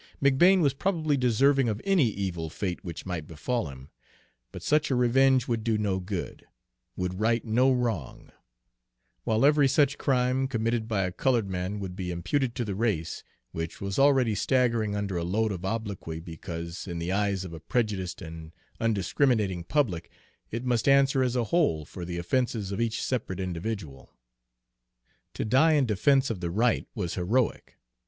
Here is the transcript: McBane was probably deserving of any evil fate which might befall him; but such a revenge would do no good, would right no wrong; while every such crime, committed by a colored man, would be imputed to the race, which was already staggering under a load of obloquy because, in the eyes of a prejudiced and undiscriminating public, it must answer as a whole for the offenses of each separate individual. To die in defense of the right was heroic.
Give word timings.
McBane 0.19 0.61
was 0.61 0.73
probably 0.73 1.15
deserving 1.15 1.69
of 1.69 1.79
any 1.83 2.07
evil 2.09 2.49
fate 2.49 2.83
which 2.83 3.05
might 3.05 3.27
befall 3.27 3.67
him; 3.69 3.91
but 4.51 4.63
such 4.63 4.89
a 4.89 4.95
revenge 4.95 5.47
would 5.47 5.63
do 5.63 5.77
no 5.77 5.99
good, 5.99 6.47
would 6.95 7.19
right 7.19 7.45
no 7.45 7.71
wrong; 7.71 8.31
while 9.25 9.45
every 9.45 9.67
such 9.67 9.99
crime, 9.99 10.47
committed 10.47 10.87
by 10.87 11.03
a 11.03 11.11
colored 11.11 11.47
man, 11.47 11.79
would 11.79 11.95
be 11.95 12.09
imputed 12.09 12.55
to 12.55 12.65
the 12.65 12.73
race, 12.73 13.23
which 13.51 13.79
was 13.79 13.99
already 13.99 14.33
staggering 14.33 14.95
under 14.95 15.17
a 15.17 15.23
load 15.23 15.51
of 15.51 15.63
obloquy 15.63 16.19
because, 16.19 16.87
in 16.87 16.97
the 16.97 17.11
eyes 17.11 17.45
of 17.45 17.53
a 17.53 17.59
prejudiced 17.59 18.23
and 18.23 18.53
undiscriminating 18.79 19.63
public, 19.63 20.09
it 20.49 20.65
must 20.65 20.87
answer 20.87 21.21
as 21.21 21.35
a 21.35 21.43
whole 21.43 21.85
for 21.85 22.05
the 22.05 22.17
offenses 22.17 22.71
of 22.71 22.81
each 22.81 23.03
separate 23.03 23.39
individual. 23.39 24.11
To 25.35 25.45
die 25.45 25.73
in 25.73 25.85
defense 25.85 26.31
of 26.31 26.39
the 26.39 26.49
right 26.49 26.87
was 26.95 27.13
heroic. 27.13 27.77